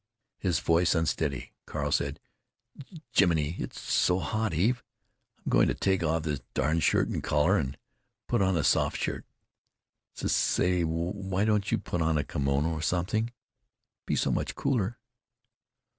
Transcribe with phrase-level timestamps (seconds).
[0.39, 2.19] His voice unsteady, Carl said:
[3.13, 3.55] "Jiminy!
[3.59, 4.83] it's so hot, Eve!
[5.37, 7.77] I'm going to take off this darn shirt and collar and
[8.25, 9.27] put on a soft shirt.
[10.19, 13.31] S say, w why don't you put on a kimono or something?
[14.07, 14.97] Be so much cooler."